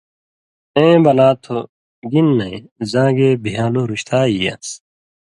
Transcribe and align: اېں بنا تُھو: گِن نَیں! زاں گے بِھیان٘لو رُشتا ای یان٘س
اېں 0.77 0.95
بنا 1.05 1.29
تُھو: 1.43 1.57
گِن 2.11 2.27
نَیں! 2.37 2.57
زاں 2.91 3.11
گے 3.17 3.29
بِھیان٘لو 3.43 3.81
رُشتا 3.91 4.19
ای 4.27 4.33
یان٘س 4.43 4.67